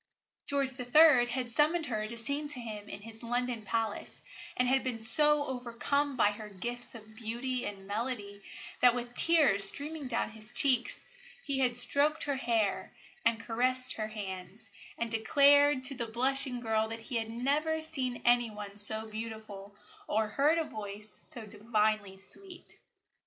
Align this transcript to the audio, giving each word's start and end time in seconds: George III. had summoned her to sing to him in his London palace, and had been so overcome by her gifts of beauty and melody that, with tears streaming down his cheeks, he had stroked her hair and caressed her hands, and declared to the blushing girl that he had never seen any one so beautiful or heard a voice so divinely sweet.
George 0.47 0.79
III. 0.79 1.27
had 1.27 1.51
summoned 1.51 1.85
her 1.85 2.07
to 2.07 2.17
sing 2.17 2.47
to 2.47 2.59
him 2.59 2.89
in 2.89 3.01
his 3.03 3.21
London 3.21 3.61
palace, 3.61 4.19
and 4.57 4.67
had 4.67 4.83
been 4.83 4.97
so 4.97 5.45
overcome 5.45 6.17
by 6.17 6.31
her 6.31 6.49
gifts 6.49 6.95
of 6.95 7.15
beauty 7.15 7.67
and 7.67 7.85
melody 7.85 8.41
that, 8.79 8.95
with 8.95 9.13
tears 9.13 9.63
streaming 9.69 10.07
down 10.07 10.31
his 10.31 10.51
cheeks, 10.51 11.05
he 11.45 11.59
had 11.59 11.77
stroked 11.77 12.23
her 12.23 12.37
hair 12.37 12.91
and 13.23 13.41
caressed 13.41 13.93
her 13.93 14.07
hands, 14.07 14.71
and 14.97 15.11
declared 15.11 15.83
to 15.83 15.93
the 15.93 16.07
blushing 16.07 16.59
girl 16.61 16.87
that 16.87 17.01
he 17.01 17.17
had 17.17 17.29
never 17.29 17.83
seen 17.83 18.23
any 18.25 18.49
one 18.49 18.75
so 18.75 19.05
beautiful 19.05 19.75
or 20.07 20.29
heard 20.29 20.57
a 20.57 20.63
voice 20.63 21.11
so 21.23 21.45
divinely 21.45 22.17
sweet. 22.17 22.79